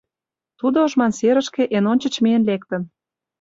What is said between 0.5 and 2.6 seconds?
Тудо ошман серышке эн ончыч миен